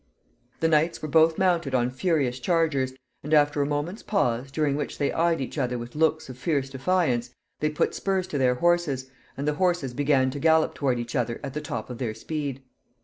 ]The 0.61 0.67
knights 0.67 0.99
were 1.03 1.07
both 1.07 1.37
mounted 1.37 1.75
on 1.75 1.91
furious 1.91 2.39
chargers; 2.39 2.93
and, 3.21 3.35
after 3.35 3.61
a 3.61 3.67
moment's 3.67 4.01
pause, 4.01 4.49
during 4.49 4.75
which 4.75 4.97
they 4.97 5.11
eyed 5.13 5.39
each 5.39 5.59
other 5.59 5.77
with 5.77 5.93
looks 5.93 6.27
of 6.27 6.39
fierce 6.39 6.71
defiance, 6.71 7.29
they 7.59 7.69
put 7.69 7.93
spurs 7.93 8.25
to 8.29 8.39
their 8.39 8.55
horses, 8.55 9.11
and 9.37 9.47
the 9.47 9.53
horses 9.61 9.93
began 9.93 10.31
to 10.31 10.39
gallop 10.39 10.73
toward 10.73 10.97
each 10.97 11.15
other 11.15 11.39
at 11.43 11.53
the 11.53 11.61
top 11.61 11.91
of 11.91 11.99
their 11.99 12.15
speed. 12.15 12.63